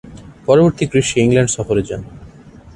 পরবর্তী 0.45 0.83
গ্রীষ্মে 0.91 1.19
ইংল্যান্ড 1.23 1.51
সফরে 1.55 1.81
যান। 1.89 2.01